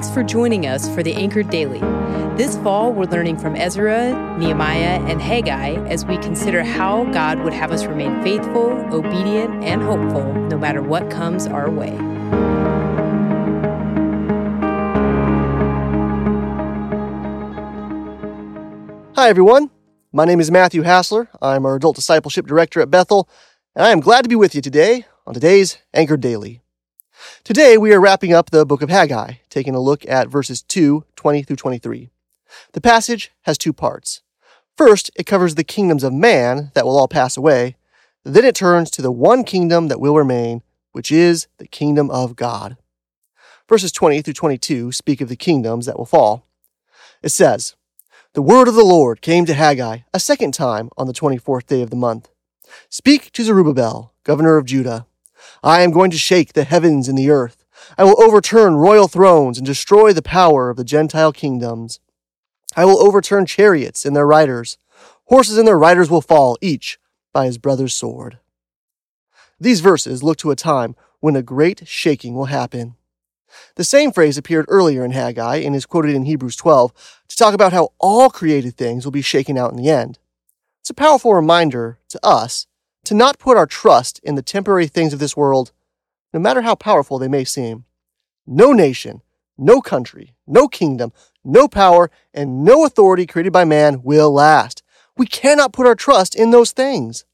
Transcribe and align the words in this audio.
Thanks 0.00 0.14
for 0.14 0.22
joining 0.22 0.64
us 0.64 0.88
for 0.94 1.02
the 1.02 1.12
Anchored 1.12 1.50
Daily. 1.50 1.78
This 2.34 2.56
fall, 2.60 2.90
we're 2.90 3.04
learning 3.04 3.36
from 3.36 3.54
Ezra, 3.54 4.38
Nehemiah, 4.38 4.98
and 5.06 5.20
Haggai 5.20 5.74
as 5.88 6.06
we 6.06 6.16
consider 6.16 6.64
how 6.64 7.04
God 7.12 7.40
would 7.40 7.52
have 7.52 7.70
us 7.70 7.84
remain 7.84 8.22
faithful, 8.22 8.70
obedient, 8.94 9.62
and 9.62 9.82
hopeful 9.82 10.24
no 10.48 10.56
matter 10.56 10.80
what 10.80 11.10
comes 11.10 11.46
our 11.46 11.70
way. 11.70 11.94
Hi, 19.16 19.28
everyone. 19.28 19.68
My 20.14 20.24
name 20.24 20.40
is 20.40 20.50
Matthew 20.50 20.80
Hassler. 20.80 21.28
I'm 21.42 21.66
our 21.66 21.76
Adult 21.76 21.96
Discipleship 21.96 22.46
Director 22.46 22.80
at 22.80 22.90
Bethel, 22.90 23.28
and 23.76 23.84
I 23.84 23.90
am 23.90 24.00
glad 24.00 24.22
to 24.22 24.30
be 24.30 24.36
with 24.36 24.54
you 24.54 24.62
today 24.62 25.04
on 25.26 25.34
today's 25.34 25.76
Anchored 25.92 26.22
Daily. 26.22 26.62
Today, 27.42 27.78
we 27.78 27.94
are 27.94 28.00
wrapping 28.00 28.34
up 28.34 28.50
the 28.50 28.66
book 28.66 28.82
of 28.82 28.90
Haggai, 28.90 29.36
taking 29.48 29.74
a 29.74 29.80
look 29.80 30.06
at 30.06 30.28
verses 30.28 30.60
2, 30.60 31.06
20 31.16 31.42
through 31.42 31.56
23. 31.56 32.10
The 32.72 32.80
passage 32.82 33.32
has 33.42 33.56
two 33.56 33.72
parts. 33.72 34.20
First, 34.76 35.10
it 35.16 35.24
covers 35.24 35.54
the 35.54 35.64
kingdoms 35.64 36.04
of 36.04 36.12
man 36.12 36.70
that 36.74 36.84
will 36.84 36.98
all 36.98 37.08
pass 37.08 37.38
away. 37.38 37.76
Then 38.24 38.44
it 38.44 38.54
turns 38.54 38.90
to 38.90 39.02
the 39.02 39.10
one 39.10 39.44
kingdom 39.44 39.88
that 39.88 40.00
will 40.00 40.16
remain, 40.16 40.62
which 40.92 41.10
is 41.10 41.48
the 41.56 41.66
kingdom 41.66 42.10
of 42.10 42.36
God. 42.36 42.76
Verses 43.66 43.90
20 43.90 44.20
through 44.20 44.34
22 44.34 44.92
speak 44.92 45.22
of 45.22 45.30
the 45.30 45.34
kingdoms 45.34 45.86
that 45.86 45.96
will 45.96 46.04
fall. 46.04 46.46
It 47.22 47.30
says, 47.30 47.74
The 48.34 48.42
word 48.42 48.68
of 48.68 48.74
the 48.74 48.84
Lord 48.84 49.22
came 49.22 49.46
to 49.46 49.54
Haggai 49.54 50.00
a 50.12 50.20
second 50.20 50.52
time 50.52 50.90
on 50.98 51.06
the 51.06 51.14
24th 51.14 51.66
day 51.66 51.80
of 51.80 51.88
the 51.88 51.96
month. 51.96 52.28
Speak 52.90 53.32
to 53.32 53.44
Zerubbabel, 53.44 54.12
governor 54.24 54.58
of 54.58 54.66
Judah 54.66 55.06
I 55.62 55.82
am 55.82 55.90
going 55.90 56.10
to 56.10 56.18
shake 56.18 56.52
the 56.52 56.64
heavens 56.64 57.08
and 57.08 57.16
the 57.16 57.30
earth. 57.30 57.64
I 57.96 58.04
will 58.04 58.20
overturn 58.22 58.76
royal 58.76 59.08
thrones 59.08 59.58
and 59.58 59.66
destroy 59.66 60.12
the 60.12 60.22
power 60.22 60.70
of 60.70 60.76
the 60.76 60.84
Gentile 60.84 61.32
kingdoms. 61.32 62.00
I 62.76 62.84
will 62.84 63.02
overturn 63.02 63.46
chariots 63.46 64.04
and 64.04 64.14
their 64.14 64.26
riders. 64.26 64.78
Horses 65.24 65.58
and 65.58 65.66
their 65.66 65.78
riders 65.78 66.10
will 66.10 66.20
fall, 66.20 66.58
each 66.60 66.98
by 67.32 67.46
his 67.46 67.58
brother's 67.58 67.94
sword. 67.94 68.38
These 69.58 69.80
verses 69.80 70.22
look 70.22 70.38
to 70.38 70.50
a 70.50 70.56
time 70.56 70.96
when 71.20 71.36
a 71.36 71.42
great 71.42 71.86
shaking 71.86 72.34
will 72.34 72.46
happen. 72.46 72.96
The 73.76 73.84
same 73.84 74.12
phrase 74.12 74.38
appeared 74.38 74.66
earlier 74.68 75.04
in 75.04 75.10
Haggai 75.10 75.56
and 75.56 75.74
is 75.74 75.86
quoted 75.86 76.14
in 76.14 76.24
Hebrews 76.24 76.56
12 76.56 77.22
to 77.28 77.36
talk 77.36 77.54
about 77.54 77.72
how 77.72 77.90
all 77.98 78.30
created 78.30 78.76
things 78.76 79.04
will 79.04 79.12
be 79.12 79.22
shaken 79.22 79.58
out 79.58 79.70
in 79.70 79.76
the 79.76 79.90
end. 79.90 80.18
It's 80.80 80.90
a 80.90 80.94
powerful 80.94 81.34
reminder 81.34 81.98
to 82.08 82.24
us 82.24 82.66
to 83.04 83.14
not 83.14 83.38
put 83.38 83.56
our 83.56 83.66
trust 83.66 84.20
in 84.22 84.34
the 84.34 84.42
temporary 84.42 84.86
things 84.86 85.12
of 85.12 85.18
this 85.18 85.36
world, 85.36 85.72
no 86.32 86.40
matter 86.40 86.62
how 86.62 86.74
powerful 86.74 87.18
they 87.18 87.28
may 87.28 87.44
seem. 87.44 87.84
No 88.46 88.72
nation, 88.72 89.22
no 89.56 89.80
country, 89.80 90.34
no 90.46 90.68
kingdom, 90.68 91.12
no 91.44 91.68
power, 91.68 92.10
and 92.34 92.64
no 92.64 92.84
authority 92.84 93.26
created 93.26 93.52
by 93.52 93.64
man 93.64 94.02
will 94.02 94.32
last. 94.32 94.82
We 95.16 95.26
cannot 95.26 95.72
put 95.72 95.86
our 95.86 95.94
trust 95.94 96.34
in 96.34 96.50
those 96.50 96.72
things. 96.72 97.24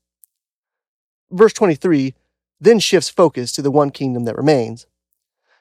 Verse 1.31 1.53
23 1.53 2.15
then 2.61 2.79
shifts 2.79 3.11
focus 3.11 3.53
to 3.53 3.63
the 3.63 3.71
one 3.71 3.91
kingdom 3.91 4.25
that 4.25 4.37
remains. 4.37 4.87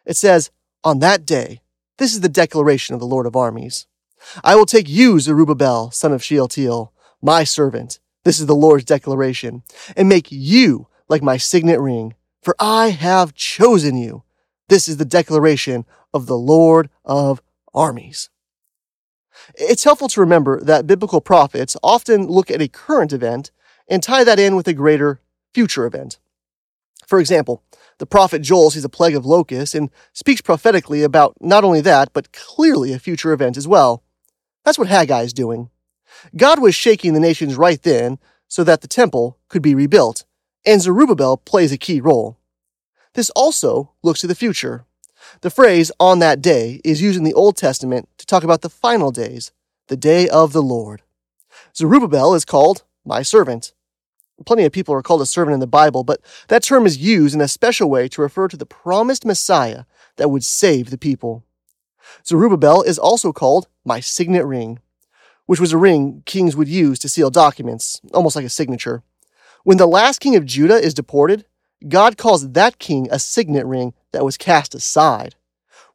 It 0.06 0.16
says, 0.16 0.52
On 0.84 1.00
that 1.00 1.26
day, 1.26 1.62
this 1.98 2.14
is 2.14 2.22
the 2.22 2.30
declaration 2.30 2.94
of 2.94 3.00
the 3.00 3.08
Lord 3.08 3.26
of 3.26 3.36
armies. 3.36 3.88
I 4.44 4.56
will 4.56 4.66
take 4.66 4.88
you, 4.88 5.20
Zerubbabel, 5.20 5.92
son 5.92 6.14
of 6.14 6.24
Shealtiel, 6.24 6.94
my 7.22 7.44
servant, 7.44 8.00
this 8.26 8.40
is 8.40 8.48
the 8.48 8.56
Lord's 8.56 8.84
declaration. 8.84 9.64
And 9.96 10.10
make 10.10 10.28
you 10.30 10.88
like 11.08 11.24
my 11.24 11.38
signet 11.38 11.80
ring, 11.80 12.16
for 12.42 12.56
I 12.60 12.90
have 12.90 13.34
chosen 13.34 13.96
you. 13.96 14.24
This 14.68 14.90
is 14.90 14.98
the 14.98 15.06
declaration 15.06 15.86
of 16.14 16.26
the 16.26 16.38
Lord 16.38 16.90
of 17.06 17.42
armies. 17.74 18.30
It's 19.54 19.84
helpful 19.84 20.08
to 20.10 20.20
remember 20.20 20.60
that 20.62 20.88
biblical 20.88 21.22
prophets 21.22 21.78
often 21.84 22.28
look 22.28 22.50
at 22.50 22.62
a 22.62 22.68
current 22.68 23.14
event 23.14 23.52
and 23.88 24.02
tie 24.02 24.24
that 24.24 24.40
in 24.40 24.56
with 24.56 24.68
a 24.68 24.74
greater 24.74 25.22
future 25.54 25.86
event. 25.86 26.18
For 27.06 27.20
example, 27.20 27.64
the 28.00 28.08
prophet 28.08 28.42
Joel 28.42 28.72
sees 28.72 28.84
a 28.84 28.90
plague 28.90 29.16
of 29.16 29.26
locusts 29.26 29.76
and 29.76 29.92
speaks 30.14 30.42
prophetically 30.42 31.04
about 31.04 31.36
not 31.40 31.64
only 31.64 31.82
that, 31.82 32.12
but 32.12 32.34
clearly 32.34 32.92
a 32.92 33.00
future 33.00 33.32
event 33.32 33.56
as 33.56 33.68
well. 33.68 34.04
That's 34.64 34.80
what 34.80 34.88
Haggai 34.88 35.22
is 35.22 35.34
doing. 35.34 35.70
God 36.36 36.62
was 36.62 36.76
shaking 36.76 37.14
the 37.14 37.20
nations 37.20 37.56
right 37.56 37.82
then 37.82 38.20
so 38.48 38.64
that 38.64 38.82
the 38.82 38.88
temple 38.88 39.38
could 39.50 39.62
be 39.62 39.76
rebuilt, 39.76 40.24
and 40.66 40.82
Zerubbabel 40.82 41.38
plays 41.38 41.72
a 41.72 41.78
key 41.78 42.02
role. 42.02 42.38
This 43.14 43.30
also 43.32 43.92
looks 44.04 44.22
to 44.22 44.28
the 44.28 44.36
future. 44.36 44.86
The 45.42 45.50
phrase 45.50 45.92
on 46.00 46.20
that 46.20 46.42
day 46.42 46.82
is 46.84 47.02
used 47.02 47.18
in 47.18 47.24
the 47.24 47.34
Old 47.34 47.58
Testament 47.58 48.10
to 48.18 48.26
talk 48.26 48.44
about 48.44 48.62
the 48.62 48.70
final 48.70 49.12
days, 49.12 49.52
the 49.88 49.98
day 49.98 50.28
of 50.30 50.54
the 50.54 50.62
Lord. 50.62 51.02
Zerubbabel 51.76 52.34
is 52.34 52.46
called 52.46 52.84
my 53.06 53.22
servant. 53.22 53.74
Plenty 54.46 54.66
of 54.66 54.74
people 54.74 54.94
are 54.94 55.02
called 55.02 55.22
a 55.22 55.26
servant 55.26 55.54
in 55.54 55.60
the 55.62 55.68
Bible, 55.68 56.04
but 56.04 56.20
that 56.50 56.64
term 56.64 56.86
is 56.86 56.98
used 56.98 57.34
in 57.34 57.42
a 57.42 57.48
special 57.48 57.90
way 57.90 58.08
to 58.10 58.22
refer 58.22 58.48
to 58.48 58.58
the 58.58 58.66
promised 58.66 59.26
Messiah 59.26 59.86
that 60.18 60.30
would 60.30 60.44
save 60.44 60.90
the 60.90 60.98
people. 60.98 61.44
Zerubbabel 62.26 62.84
is 62.84 63.00
also 63.00 63.32
called 63.32 63.68
my 63.84 64.00
signet 64.00 64.46
ring 64.46 64.80
which 65.46 65.60
was 65.60 65.74
a 65.74 65.78
ring 65.78 66.24
kings 66.26 66.56
would 66.56 66.68
use 66.68 67.00
to 67.00 67.10
seal 67.10 67.30
documents, 67.30 68.02
almost 68.14 68.36
like 68.36 68.46
a 68.46 68.50
signature. 68.50 69.04
When 69.64 69.78
the 69.78 69.88
last 69.88 70.20
king 70.20 70.36
of 70.36 70.46
Judah 70.46 70.76
is 70.76 70.94
deported, 70.94 71.46
God 71.88 72.18
calls 72.18 72.52
that 72.52 72.80
king 72.80 73.08
a 73.12 73.20
signet 73.20 73.66
ring 73.66 73.94
that 74.12 74.26
was 74.26 74.38
cast 74.38 74.76
aside. 74.76 75.36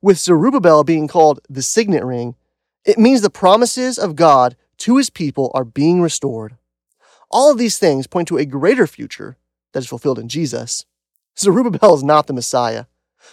With 0.03 0.19
Zerubbabel 0.19 0.85
being 0.85 1.09
called 1.09 1.41
the 1.49 1.63
signet 1.63 2.05
ring, 2.05 2.37
it 2.85 2.99
means 2.99 3.21
the 3.21 3.31
promises 3.31 3.99
of 3.99 4.17
God 4.17 4.57
to 4.79 4.97
his 4.97 5.11
people 5.11 5.51
are 5.55 5.65
being 5.65 6.01
restored. 6.01 6.57
All 7.31 7.51
of 7.51 7.59
these 7.59 7.79
things 7.79 8.07
point 8.07 8.29
to 8.29 8.39
a 8.39 8.47
greater 8.47 8.87
future 8.87 9.37
that 9.73 9.81
is 9.81 9.89
fulfilled 9.89 10.19
in 10.19 10.29
Jesus. 10.29 10.85
Zerubbabel 11.39 11.95
is 11.95 12.03
not 12.03 12.27
the 12.27 12.33
Messiah, 12.33 12.87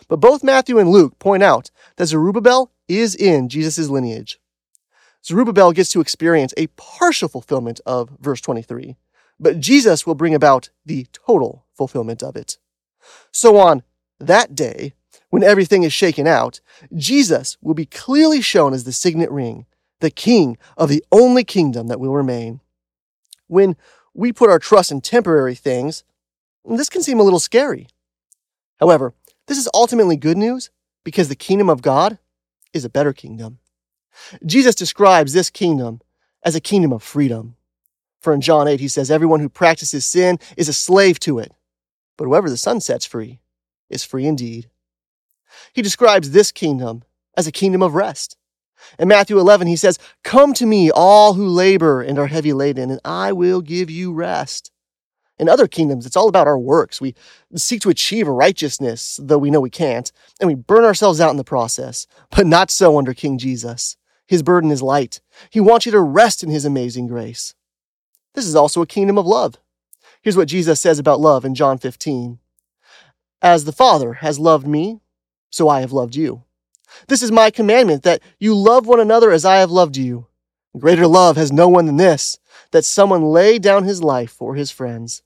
but 0.08 0.20
both 0.20 0.44
Matthew 0.44 0.78
and 0.78 0.90
Luke 0.90 1.18
point 1.20 1.44
out 1.44 1.72
that 1.96 2.08
Zerubbabel 2.08 2.72
is 2.88 3.16
in 3.16 3.50
Jesus' 3.50 3.90
lineage. 3.90 4.40
Zerubbabel 5.26 5.72
gets 5.72 5.92
to 5.92 6.02
experience 6.02 6.54
a 6.56 6.68
partial 6.68 7.28
fulfillment 7.28 7.82
of 7.86 8.10
verse 8.20 8.42
23, 8.42 8.96
but 9.40 9.60
Jesus 9.60 10.06
will 10.06 10.16
bring 10.16 10.34
about 10.34 10.70
the 10.86 11.06
total 11.12 11.66
fulfillment 11.74 12.24
of 12.24 12.36
it. 12.36 12.58
So 13.32 13.58
on 13.58 13.84
that 14.20 14.56
day, 14.56 14.94
when 15.30 15.44
everything 15.44 15.84
is 15.84 15.94
shaken 15.94 16.28
out, 16.28 16.62
Jesus 16.96 17.58
will 17.62 17.74
be 17.74 17.86
clearly 17.86 18.42
shown 18.42 18.74
as 18.74 18.86
the 18.86 18.94
signet 18.94 19.30
ring, 19.30 19.66
the 20.00 20.10
king 20.10 20.58
of 20.78 20.90
the 20.90 21.04
only 21.12 21.44
kingdom 21.44 21.88
that 21.88 22.00
will 22.00 22.14
remain. 22.14 22.62
When 23.48 23.76
we 24.14 24.32
put 24.32 24.50
our 24.50 24.60
trust 24.60 24.92
in 24.92 25.02
temporary 25.02 25.56
things, 25.56 26.04
this 26.66 26.90
can 26.90 27.04
seem 27.04 27.20
a 27.20 27.24
little 27.24 27.40
scary. 27.40 27.88
However, 28.80 29.14
this 29.48 29.58
is 29.58 29.70
ultimately 29.74 30.18
good 30.18 30.38
news 30.38 30.70
because 31.04 31.30
the 31.30 31.36
kingdom 31.36 31.70
of 31.70 31.82
God 31.82 32.18
is 32.74 32.86
a 32.86 32.90
better 32.90 33.14
kingdom. 33.14 33.60
Jesus 34.46 34.76
describes 34.76 35.34
this 35.34 35.50
kingdom 35.50 36.02
as 36.44 36.56
a 36.56 36.62
kingdom 36.62 36.92
of 36.92 37.04
freedom. 37.04 37.56
For 38.20 38.34
in 38.34 38.42
John 38.42 38.68
8, 38.68 38.80
he 38.80 38.88
says, 38.88 39.12
Everyone 39.12 39.40
who 39.40 39.50
practices 39.50 40.06
sin 40.06 40.40
is 40.56 40.70
a 40.70 40.74
slave 40.74 41.20
to 41.22 41.40
it, 41.40 41.54
but 42.18 42.26
whoever 42.26 42.50
the 42.50 42.58
Son 42.58 42.80
sets 42.82 43.06
free 43.06 43.40
is 43.90 44.04
free 44.04 44.26
indeed. 44.26 44.70
He 45.74 45.82
describes 45.82 46.32
this 46.32 46.52
kingdom 46.52 47.04
as 47.36 47.48
a 47.48 47.52
kingdom 47.52 47.82
of 47.82 47.96
rest. 47.96 48.38
In 49.00 49.08
Matthew 49.08 49.40
11, 49.40 49.68
he 49.68 49.76
says, 49.76 50.00
Come 50.24 50.54
to 50.56 50.66
me, 50.66 50.92
all 50.92 51.34
who 51.34 51.48
labor 51.48 52.02
and 52.02 52.20
are 52.20 52.28
heavy 52.28 52.54
laden, 52.54 52.92
and 52.92 53.00
I 53.04 53.32
will 53.32 53.62
give 53.62 53.90
you 53.90 54.14
rest. 54.14 54.72
In 55.40 55.50
other 55.50 55.68
kingdoms, 55.68 56.06
it's 56.06 56.16
all 56.16 56.30
about 56.30 56.48
our 56.48 56.58
works. 56.58 57.00
We 57.00 57.14
seek 57.56 57.82
to 57.82 57.90
achieve 57.90 58.28
righteousness, 58.28 59.20
though 59.22 59.38
we 59.38 59.52
know 59.52 59.62
we 59.62 59.70
can't, 59.70 60.12
and 60.40 60.48
we 60.48 60.56
burn 60.56 60.84
ourselves 60.84 61.22
out 61.22 61.30
in 61.32 61.38
the 61.38 61.44
process. 61.44 62.08
But 62.36 62.48
not 62.48 62.72
so 62.72 62.98
under 62.98 63.14
King 63.14 63.38
Jesus. 63.38 63.98
His 64.28 64.44
burden 64.44 64.72
is 64.72 64.82
light. 64.82 65.22
He 65.50 65.60
wants 65.60 65.86
you 65.86 65.92
to 65.94 66.02
rest 66.02 66.44
in 66.44 66.50
His 66.50 66.66
amazing 66.66 67.08
grace. 67.08 67.56
This 68.34 68.46
is 68.46 68.56
also 68.56 68.82
a 68.82 68.88
kingdom 68.88 69.18
of 69.18 69.26
love. 69.26 69.56
Here's 70.22 70.38
what 70.38 70.48
Jesus 70.48 70.80
says 70.80 71.00
about 71.00 71.20
love 71.20 71.46
in 71.46 71.56
John 71.56 71.78
15 71.78 72.40
As 73.42 73.66
the 73.66 73.72
Father 73.72 74.14
has 74.14 74.40
loved 74.40 74.68
me, 74.68 75.00
so 75.50 75.70
I 75.70 75.82
have 75.82 75.94
loved 75.94 76.16
you. 76.16 76.44
This 77.08 77.22
is 77.22 77.32
my 77.32 77.50
commandment 77.50 78.04
that 78.04 78.22
you 78.40 78.56
love 78.56 78.86
one 78.86 79.00
another 79.00 79.32
as 79.32 79.46
I 79.46 79.58
have 79.58 79.72
loved 79.72 79.98
you. 79.98 80.28
Greater 80.78 81.08
love 81.08 81.38
has 81.38 81.52
no 81.52 81.68
one 81.68 81.86
than 81.86 81.98
this, 81.98 82.38
that 82.72 82.86
someone 82.86 83.24
lay 83.24 83.58
down 83.58 83.84
his 83.84 84.04
life 84.04 84.32
for 84.32 84.56
his 84.56 84.72
friends. 84.72 85.24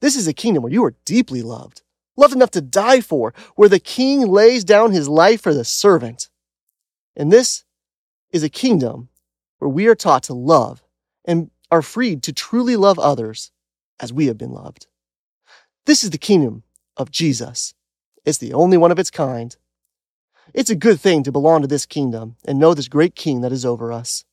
This 0.00 0.16
is 0.16 0.26
a 0.26 0.32
kingdom 0.32 0.62
where 0.62 0.72
you 0.72 0.84
are 0.84 0.96
deeply 1.04 1.42
loved, 1.42 1.82
loved 2.16 2.34
enough 2.34 2.50
to 2.52 2.60
die 2.60 3.00
for, 3.00 3.32
where 3.54 3.68
the 3.68 3.78
king 3.78 4.26
lays 4.26 4.64
down 4.64 4.92
his 4.92 5.08
life 5.08 5.40
for 5.40 5.54
the 5.54 5.64
servant. 5.64 6.28
And 7.16 7.32
this 7.32 7.64
is 8.32 8.42
a 8.42 8.48
kingdom 8.48 9.08
where 9.58 9.68
we 9.68 9.86
are 9.86 9.94
taught 9.94 10.24
to 10.24 10.34
love 10.34 10.82
and 11.24 11.50
are 11.70 11.82
freed 11.82 12.22
to 12.24 12.32
truly 12.32 12.76
love 12.76 12.98
others 12.98 13.52
as 14.00 14.12
we 14.12 14.26
have 14.26 14.38
been 14.38 14.52
loved. 14.52 14.86
This 15.86 16.02
is 16.02 16.10
the 16.10 16.18
kingdom 16.18 16.64
of 16.96 17.10
Jesus. 17.10 17.74
It's 18.24 18.38
the 18.38 18.52
only 18.52 18.76
one 18.76 18.90
of 18.90 18.98
its 18.98 19.10
kind. 19.10 19.56
It's 20.54 20.70
a 20.70 20.76
good 20.76 21.00
thing 21.00 21.22
to 21.22 21.32
belong 21.32 21.62
to 21.62 21.68
this 21.68 21.86
kingdom 21.86 22.36
and 22.44 22.58
know 22.58 22.74
this 22.74 22.88
great 22.88 23.14
king 23.14 23.40
that 23.40 23.52
is 23.52 23.64
over 23.64 23.92
us. 23.92 24.24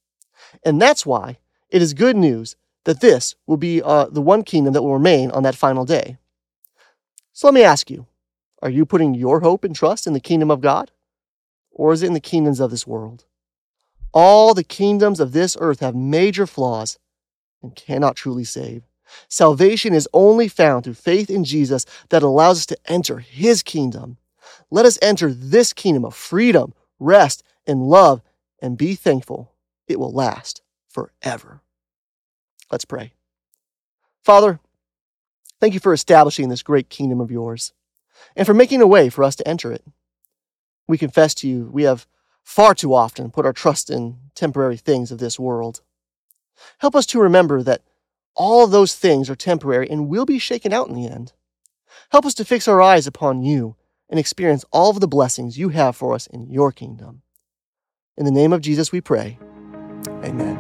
And 0.64 0.82
that's 0.82 1.06
why 1.06 1.40
it 1.70 1.82
is 1.82 1.94
good 1.94 2.16
news 2.18 2.56
that 2.86 3.02
this 3.02 3.36
will 3.46 3.58
be 3.58 3.82
uh, 3.82 4.06
the 4.06 4.22
one 4.22 4.44
kingdom 4.44 4.74
that 4.74 4.82
will 4.82 4.94
remain 4.94 5.32
on 5.32 5.44
that 5.44 5.56
final 5.56 5.86
day. 5.86 6.18
So 7.34 7.48
let 7.48 7.54
me 7.54 7.64
ask 7.64 7.90
you 7.90 8.08
are 8.62 8.70
you 8.70 8.86
putting 8.86 9.14
your 9.16 9.40
hope 9.40 9.64
and 9.64 9.76
trust 9.76 10.06
in 10.08 10.14
the 10.14 10.20
kingdom 10.20 10.52
of 10.52 10.62
God? 10.62 10.92
Or 11.72 11.94
is 11.94 12.04
it 12.04 12.08
in 12.08 12.14
the 12.14 12.20
kingdoms 12.20 12.60
of 12.60 12.72
this 12.72 12.86
world? 12.86 13.26
All 14.14 14.54
the 14.54 14.64
kingdoms 14.64 15.20
of 15.20 15.32
this 15.32 15.56
earth 15.60 15.80
have 15.82 15.96
major 15.96 16.48
flaws 16.48 16.98
and 17.62 17.76
cannot 17.76 18.16
truly 18.16 18.44
save. 18.44 18.84
Salvation 19.28 19.94
is 19.94 20.08
only 20.14 20.48
found 20.48 20.84
through 20.84 20.94
faith 20.94 21.30
in 21.30 21.44
Jesus 21.44 21.86
that 22.10 22.24
allows 22.24 22.60
us 22.60 22.66
to 22.68 22.78
enter 22.86 23.20
his 23.20 23.64
kingdom. 23.64 24.18
Let 24.72 24.86
us 24.86 25.00
enter 25.02 25.34
this 25.34 25.74
kingdom 25.74 26.06
of 26.06 26.16
freedom, 26.16 26.74
rest, 27.00 27.44
and 27.66 27.84
love, 27.84 28.22
and 28.62 28.78
be 28.78 28.96
thankful 28.96 29.52
it 29.88 30.00
will 30.00 30.12
last 30.12 30.62
forever. 30.88 31.62
Let's 32.72 32.86
pray. 32.86 33.14
Father, 34.24 34.60
thank 35.60 35.74
you 35.74 35.80
for 35.80 35.94
establishing 35.94 36.50
this 36.50 36.62
great 36.62 36.90
kingdom 36.90 37.20
of 37.20 37.32
yours 37.32 37.74
and 38.36 38.46
for 38.46 38.54
making 38.54 38.82
a 38.82 38.88
way 38.88 39.10
for 39.10 39.24
us 39.24 39.36
to 39.38 39.48
enter 39.48 39.72
it. 39.72 39.84
We 40.88 40.98
confess 40.98 41.34
to 41.36 41.48
you, 41.48 41.70
we 41.72 41.84
have 41.84 42.06
far 42.50 42.74
too 42.74 42.96
often 42.96 43.30
put 43.30 43.46
our 43.46 43.54
trust 43.54 43.92
in 43.92 44.18
temporary 44.34 44.76
things 44.76 45.12
of 45.12 45.20
this 45.20 45.40
world. 45.40 45.82
Help 46.80 46.96
us 46.96 47.06
to 47.06 47.20
remember 47.20 47.62
that 47.62 47.84
all 48.36 48.64
of 48.64 48.72
those 48.72 48.96
things 48.96 49.30
are 49.30 49.36
temporary 49.36 49.88
and 49.88 50.10
will 50.10 50.26
be 50.26 50.40
shaken 50.40 50.74
out 50.74 50.88
in 50.88 50.96
the 50.96 51.08
end. 51.08 51.32
Help 52.12 52.26
us 52.26 52.34
to 52.34 52.44
fix 52.44 52.68
our 52.68 52.82
eyes 52.82 53.06
upon 53.06 53.44
you 53.44 53.76
and 54.10 54.20
experience 54.20 54.66
all 54.72 54.90
of 54.90 55.00
the 55.00 55.08
blessings 55.08 55.60
you 55.60 55.70
have 55.70 55.96
for 55.96 56.16
us 56.16 56.26
in 56.26 56.50
your 56.50 56.72
kingdom. 56.72 57.22
In 58.18 58.26
the 58.26 58.32
name 58.32 58.52
of 58.52 58.62
Jesus 58.62 58.92
we 58.92 59.00
pray. 59.00 59.38
Amen. 60.24 60.58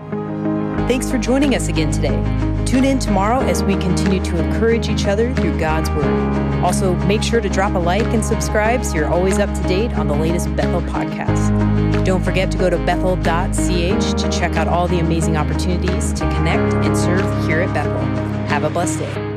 Thanks 0.88 1.10
for 1.10 1.18
joining 1.18 1.56
us 1.56 1.70
again 1.70 1.90
today. 1.90 2.49
Tune 2.70 2.86
in 2.86 3.00
tomorrow 3.00 3.40
as 3.40 3.64
we 3.64 3.74
continue 3.78 4.24
to 4.24 4.38
encourage 4.38 4.90
each 4.90 5.08
other 5.08 5.34
through 5.34 5.58
God's 5.58 5.90
Word. 5.90 6.64
Also, 6.64 6.94
make 7.08 7.24
sure 7.24 7.42
to 7.42 7.50
drop 7.50 7.74
a 7.74 7.80
like 7.80 8.06
and 8.14 8.24
subscribe 8.24 8.86
so 8.86 8.94
you're 8.94 9.10
always 9.10 9.40
up 9.40 9.52
to 9.56 9.62
date 9.64 9.92
on 9.94 10.08
the 10.08 10.14
latest 10.14 10.56
Bethel 10.56 10.82
podcast. 10.82 12.06
Don't 12.06 12.24
forget 12.24 12.52
to 12.52 12.60
go 12.60 12.70
to 12.70 12.78
bethel.ch 12.86 14.22
to 14.22 14.30
check 14.30 14.56
out 14.56 14.68
all 14.68 14.88
the 14.88 15.00
amazing 15.00 15.36
opportunities 15.36 16.14
to 16.14 16.20
connect 16.36 16.76
and 16.86 16.96
serve 16.96 17.48
here 17.48 17.62
at 17.62 17.74
Bethel. 17.74 18.06
Have 18.46 18.64
a 18.64 18.70
blessed 18.70 19.00
day. 19.00 19.29